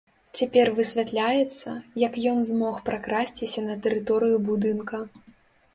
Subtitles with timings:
[0.37, 1.69] Цяпер высвятляецца,
[2.07, 5.07] як ён змог пракрасціся на тэрыторыю будынка.